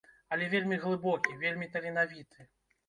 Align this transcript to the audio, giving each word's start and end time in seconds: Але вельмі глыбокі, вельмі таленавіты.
Але 0.35 0.47
вельмі 0.53 0.79
глыбокі, 0.85 1.39
вельмі 1.47 1.71
таленавіты. 1.77 2.53